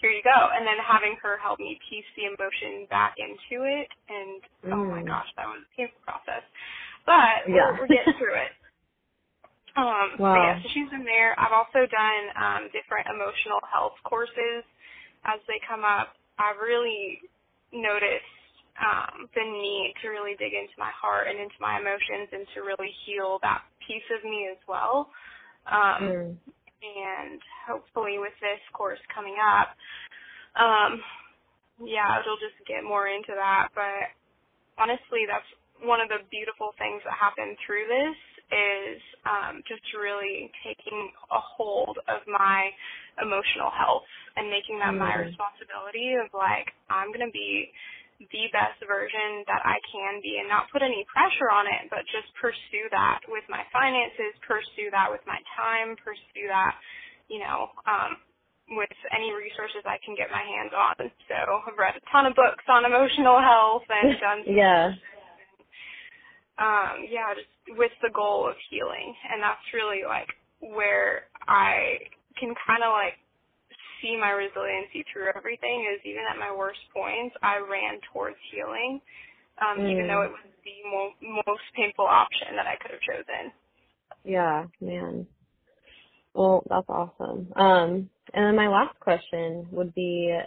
[0.01, 0.33] here you go.
[0.53, 4.41] And then having her help me piece the emotion back into it, and
[4.73, 5.07] oh my Mm.
[5.07, 6.43] gosh, that was a painful process.
[7.05, 7.77] But Yeah.
[7.77, 8.51] we're, we're getting through it.
[9.77, 10.35] Um, so Wow.
[10.35, 11.39] yeah, so she's been there.
[11.39, 14.65] I've also done um, different emotional health courses
[15.25, 16.15] as they come up.
[16.39, 17.21] I've really
[17.71, 18.25] noticed
[19.35, 22.91] the need to really dig into my heart and into my emotions and to really
[23.05, 25.09] heal that piece of me as well.
[25.71, 26.37] Um, mm.
[26.81, 27.39] And
[27.69, 29.77] hopefully, with this course coming up,
[30.57, 30.97] um,
[31.81, 33.69] yeah, it'll just get more into that.
[33.77, 34.09] But
[34.81, 35.47] honestly, that's
[35.85, 38.17] one of the beautiful things that happened through this
[38.51, 42.69] is um, just really taking a hold of my
[43.23, 45.07] emotional health and making that mm-hmm.
[45.07, 47.71] my responsibility of like I'm gonna be
[48.29, 52.05] the best version that I can be and not put any pressure on it, but
[52.13, 56.77] just pursue that with my finances, pursue that with my time, pursue that,
[57.25, 58.21] you know, um,
[58.77, 61.10] with any resources I can get my hands on.
[61.27, 64.93] So I've read a ton of books on emotional health and done yeah.
[66.62, 69.15] Um, yeah, just with the goal of healing.
[69.34, 70.29] And that's really like
[70.62, 71.97] where I
[72.38, 73.17] can kind of like
[74.01, 79.01] see my resiliency through everything is even at my worst points, I ran towards healing,
[79.61, 79.91] um, mm.
[79.91, 83.51] even though it was the mo- most painful option that I could have chosen.
[84.23, 85.27] Yeah, man.
[86.33, 87.51] Well, that's awesome.
[87.55, 90.37] Um, and then my last question would be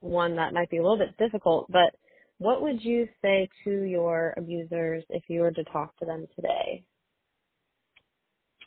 [0.00, 1.94] one that might be a little bit difficult, but
[2.38, 6.84] what would you say to your abusers if you were to talk to them today?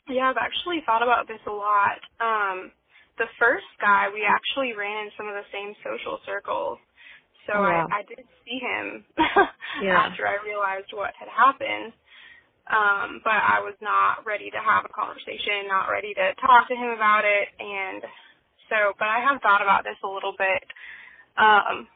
[0.08, 2.00] Yeah, I've actually thought about this a lot.
[2.20, 2.72] Um,
[3.18, 6.78] the first guy, we actually ran in some of the same social circles.
[7.46, 7.88] So oh, wow.
[7.90, 9.04] I, I did see him
[9.82, 10.08] yeah.
[10.08, 11.92] after I realized what had happened.
[12.68, 16.76] Um, but I was not ready to have a conversation, not ready to talk to
[16.76, 17.48] him about it.
[17.56, 18.04] And
[18.68, 20.62] so, but I have thought about this a little bit.
[21.40, 21.88] Um,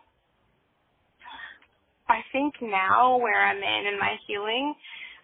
[2.09, 4.73] I think now where I'm in in my healing,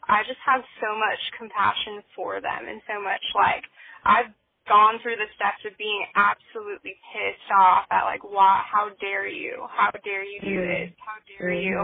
[0.09, 3.65] I just have so much compassion for them and so much like
[4.05, 4.33] I've
[4.68, 9.66] gone through the steps of being absolutely pissed off at like why how dare you
[9.72, 10.68] how dare you do mm-hmm.
[10.68, 11.66] this how dare mm-hmm.
[11.66, 11.78] you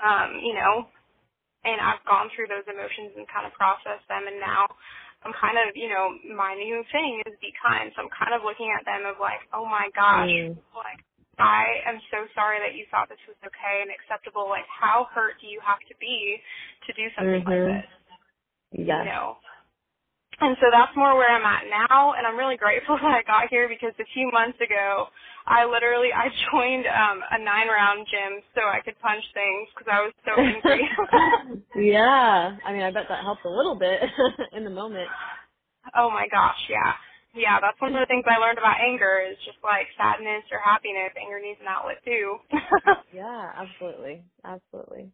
[0.00, 0.88] um you know
[1.64, 4.68] and I've gone through those emotions and kind of processed them and now
[5.24, 8.42] I'm kind of you know my new thing is be kind so I'm kind of
[8.42, 10.56] looking at them of like oh my gosh mm.
[10.72, 11.00] like
[11.34, 15.36] I am so sorry that you thought this was okay and acceptable like how hurt
[15.42, 16.38] do you have to be
[16.86, 17.68] to do something mm-hmm.
[17.70, 19.02] like this yes.
[19.02, 19.38] you know
[20.40, 23.48] and so that's more where I'm at now, and I'm really grateful that I got
[23.50, 25.08] here because a few months ago,
[25.46, 29.88] I literally I joined um a nine round gym so I could punch things because
[29.92, 30.88] I was so angry.
[31.76, 34.02] yeah, I mean, I bet that helped a little bit
[34.52, 35.12] in the moment.
[35.96, 36.94] Oh my gosh, yeah,
[37.34, 37.60] yeah.
[37.60, 41.12] That's one of the things I learned about anger is just like sadness or happiness.
[41.20, 42.38] Anger needs an outlet too.
[43.12, 45.12] yeah, absolutely, absolutely.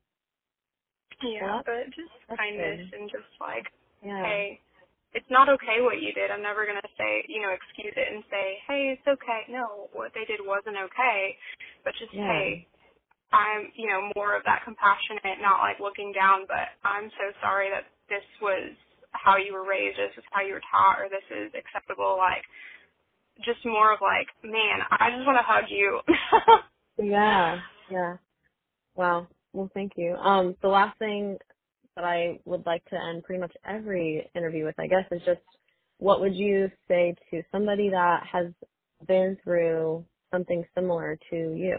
[1.22, 2.92] Yeah, well, but just kindness good.
[2.92, 3.66] and just like,
[4.04, 4.22] yeah.
[4.22, 4.60] hey,
[5.30, 6.30] not okay what you did.
[6.30, 9.46] I'm never gonna say, you know, excuse it and say, hey, it's okay.
[9.50, 11.36] No, what they did wasn't okay.
[11.84, 12.26] But just yeah.
[12.26, 12.66] hey,
[13.32, 17.70] I'm, you know, more of that compassionate, not like looking down, but I'm so sorry
[17.70, 18.74] that this was
[19.12, 22.16] how you were raised, this is how you were taught, or this is acceptable.
[22.18, 22.44] Like,
[23.44, 26.00] just more of like, man, I just want to hug you.
[27.10, 28.16] yeah, yeah.
[28.96, 29.28] Wow.
[29.52, 30.14] Well, thank you.
[30.16, 31.38] Um, the last thing
[32.00, 35.40] that I would like to end pretty much every interview with, I guess, is just
[35.98, 38.46] what would you say to somebody that has
[39.06, 41.76] been through something similar to you?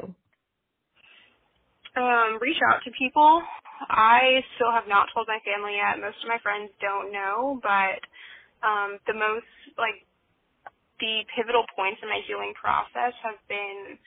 [1.98, 3.42] Um, reach out to people.
[3.90, 6.00] I still have not told my family yet.
[6.00, 8.00] Most of my friends don't know, but
[8.62, 9.50] um, the most
[9.82, 10.06] like
[11.02, 13.98] the pivotal points in my healing process have been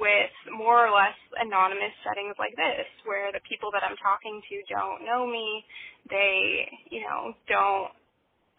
[0.00, 4.56] with more or less anonymous settings like this where the people that I'm talking to
[4.70, 5.64] don't know me.
[6.08, 7.92] They, you know, don't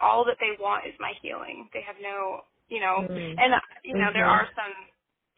[0.01, 1.71] all that they want is my healing.
[1.71, 3.37] They have no, you know, mm-hmm.
[3.39, 3.49] and
[3.85, 4.17] you know, mm-hmm.
[4.17, 4.73] there are some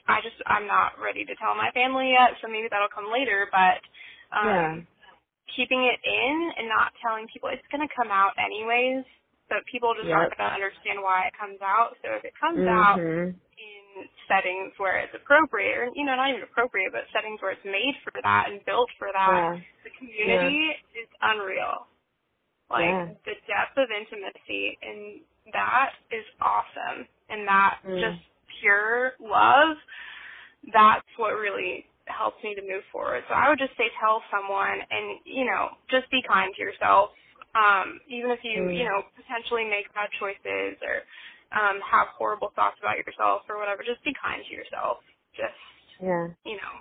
[0.07, 3.47] I just I'm not ready to tell my family yet, so maybe that'll come later,
[3.51, 3.79] but
[4.31, 4.73] um yeah.
[5.55, 9.03] keeping it in and not telling people it's going to come out anyways,
[9.47, 10.15] but people just yep.
[10.15, 11.95] aren't going to understand why it comes out.
[12.03, 12.71] So if it comes mm-hmm.
[12.71, 12.99] out
[14.27, 17.95] settings where it's appropriate, or you know, not even appropriate, but settings where it's made
[18.03, 19.57] for that and built for that.
[19.57, 19.87] Yeah.
[19.87, 21.01] The community yeah.
[21.01, 21.87] is unreal.
[22.69, 23.15] Like yeah.
[23.23, 25.23] the depth of intimacy and
[25.53, 27.99] that is awesome, and that mm.
[27.99, 28.21] just
[28.59, 29.77] pure love.
[30.73, 33.23] That's what really helps me to move forward.
[33.27, 37.11] So I would just say tell someone, and you know, just be kind to yourself.
[37.55, 38.75] Um, even if you, mm.
[38.75, 41.07] you know, potentially make bad choices or
[41.55, 44.99] um, have horrible thoughts about yourself or whatever, just be kind to yourself.
[45.35, 45.57] Just
[46.01, 46.27] yeah.
[46.43, 46.73] you know,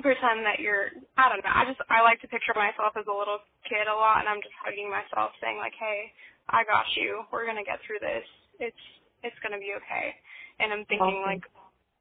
[0.00, 1.52] pretend that you're I don't know.
[1.52, 4.42] I just I like to picture myself as a little kid a lot and I'm
[4.44, 6.12] just hugging myself saying like, Hey,
[6.48, 7.24] I got you.
[7.32, 8.26] We're gonna get through this.
[8.60, 8.84] It's
[9.22, 10.16] it's gonna be okay.
[10.60, 11.28] And I'm thinking awesome.
[11.28, 11.44] like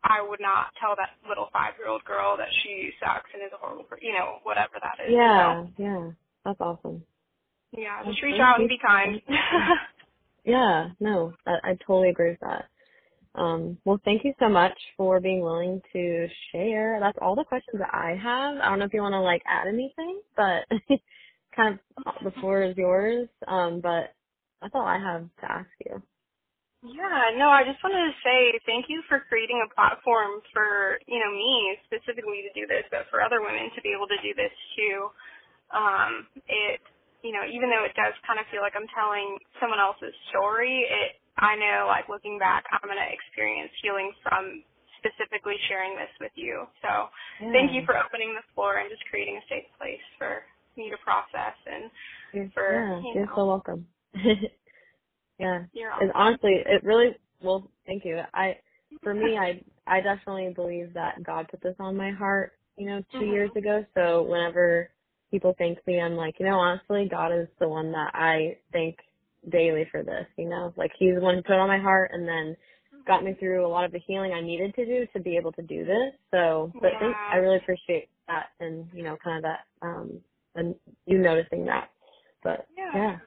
[0.04, 3.54] I would not tell that little five year old girl that she sucks and is
[3.54, 5.14] a horrible, you know, whatever that is.
[5.14, 6.10] Yeah, yeah,
[6.44, 7.06] that's awesome.
[7.72, 9.22] Yeah, just reach out and be kind.
[10.46, 12.66] Yeah, no, I, I totally agree with that.
[13.36, 17.00] Um, well, thank you so much for being willing to share.
[17.02, 18.58] That's all the questions that I have.
[18.58, 20.66] I don't know if you want to like add anything, but
[21.56, 23.30] kind of the floor is yours.
[23.48, 24.14] Um, but
[24.62, 26.04] that's all I have to ask you.
[26.86, 31.18] Yeah, no, I just wanted to say thank you for creating a platform for, you
[31.18, 34.34] know, me specifically to do this, but for other women to be able to do
[34.38, 35.10] this too.
[35.74, 36.82] Um, it,
[37.24, 40.86] you know, even though it does kind of feel like I'm telling someone else's story,
[40.90, 44.64] it, I know, like looking back, I'm going to experience healing from
[45.00, 46.66] specifically sharing this with you.
[46.82, 47.10] So
[47.42, 47.54] Yeah.
[47.54, 50.44] thank you for opening the floor and just creating a safe place for
[50.78, 51.92] me to process and
[52.34, 53.36] You're, for, yeah, you you're know.
[53.36, 53.88] so welcome.
[55.40, 55.66] yeah.
[55.74, 58.20] you're It's honestly, it really, well, thank you.
[58.34, 58.60] I,
[59.04, 63.02] for me, I, I definitely believe that God put this on my heart, you know,
[63.20, 63.32] 2 Mhm.
[63.32, 63.86] years ago.
[63.96, 64.92] So whenever
[65.32, 68.98] people thank me, I'm like, you know, honestly, God is the one that I thank
[69.50, 72.12] daily for this, you know, like he's the one who put it on my heart
[72.14, 72.56] and then
[73.08, 75.52] got me through a lot of the healing I needed to do to be able
[75.54, 76.14] to do this.
[76.30, 77.14] So, but Yeah.
[77.32, 80.22] I really appreciate that and, you know, kind of that, um,
[80.56, 80.76] and
[81.06, 81.90] you noticing that.
[82.44, 82.92] But Yeah.
[82.94, 83.20] yeah.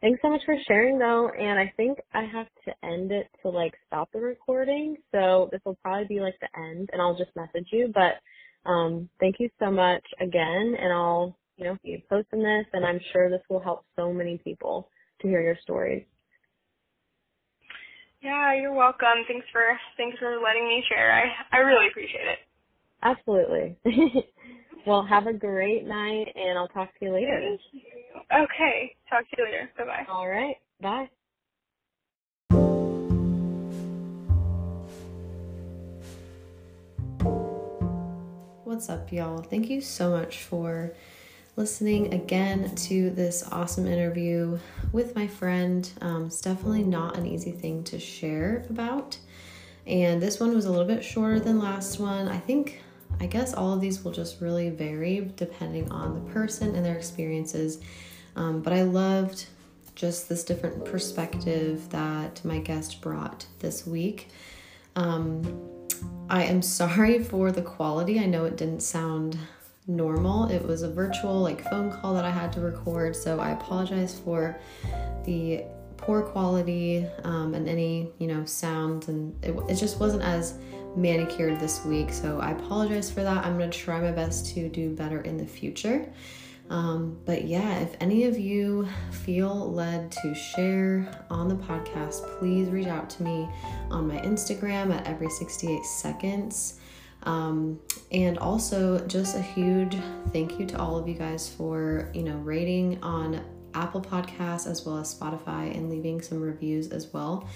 [0.00, 3.48] Thanks so much for sharing though, and I think I have to end it to
[3.48, 7.34] like stop the recording, so this will probably be like the end, and I'll just
[7.34, 7.90] message you.
[7.94, 8.20] But
[8.66, 13.00] um, thank you so much again, and I'll you know be posting this, and I'm
[13.12, 14.90] sure this will help so many people
[15.22, 16.06] to hear your stories.
[18.22, 19.24] Yeah, you're welcome.
[19.28, 19.62] Thanks for
[19.96, 21.12] thanks for letting me share.
[21.12, 22.38] I I really appreciate it.
[23.02, 23.78] Absolutely.
[24.86, 27.58] well, have a great night, and I'll talk to you later.
[28.32, 28.96] Okay.
[29.10, 29.70] Talk to you later.
[29.78, 30.06] Bye bye.
[30.08, 30.56] All right.
[30.80, 31.10] Bye.
[38.74, 39.38] What's up, y'all?
[39.38, 40.92] Thank you so much for
[41.54, 44.58] listening again to this awesome interview
[44.90, 45.88] with my friend.
[46.00, 49.16] Um, it's definitely not an easy thing to share about.
[49.86, 52.26] And this one was a little bit shorter than last one.
[52.26, 52.82] I think,
[53.20, 56.96] I guess all of these will just really vary depending on the person and their
[56.96, 57.78] experiences.
[58.34, 59.46] Um, but I loved
[59.94, 64.30] just this different perspective that my guest brought this week.
[64.96, 65.73] Um,
[66.28, 68.18] I am sorry for the quality.
[68.18, 69.38] I know it didn't sound
[69.86, 70.50] normal.
[70.50, 74.18] It was a virtual like phone call that I had to record, so I apologize
[74.18, 74.58] for
[75.24, 75.64] the
[75.96, 80.58] poor quality um, and any you know sound and it, it just wasn't as
[80.96, 82.12] manicured this week.
[82.12, 83.44] So I apologize for that.
[83.44, 86.10] I'm gonna try my best to do better in the future.
[86.70, 92.68] Um, but yeah, if any of you feel led to share on the podcast, please
[92.68, 93.48] reach out to me
[93.90, 96.80] on my Instagram at every 68 seconds.
[97.24, 97.80] Um,
[98.12, 99.96] and also, just a huge
[100.32, 103.42] thank you to all of you guys for you know rating on
[103.74, 107.48] Apple Podcasts as well as Spotify and leaving some reviews as well.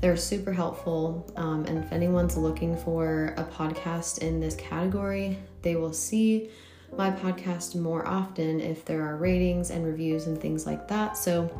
[0.00, 1.32] They're super helpful.
[1.36, 6.50] Um, and if anyone's looking for a podcast in this category, they will see
[6.96, 11.16] my podcast more often if there are ratings and reviews and things like that.
[11.16, 11.50] So,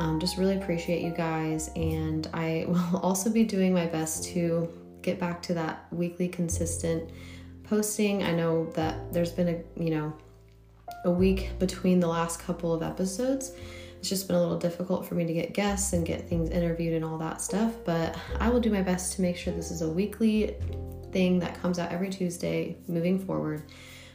[0.00, 1.70] um, just really appreciate you guys.
[1.76, 4.68] And I will also be doing my best to
[5.02, 7.10] get back to that weekly consistent
[7.64, 8.22] posting.
[8.22, 10.12] I know that there's been a, you know,
[11.04, 13.52] a week between the last couple of episodes.
[13.98, 16.94] It's just been a little difficult for me to get guests and get things interviewed
[16.94, 19.82] and all that stuff, but I will do my best to make sure this is
[19.82, 20.56] a weekly
[21.12, 23.62] thing that comes out every Tuesday moving forward.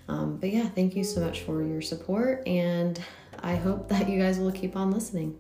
[0.08, 3.02] Um, but yeah, thank you so much for your support, and
[3.40, 5.38] I hope that you guys will keep on listening.